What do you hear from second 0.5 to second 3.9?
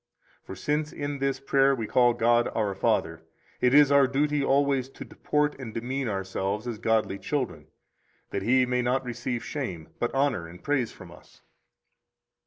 since in this prayer we call God our Father, it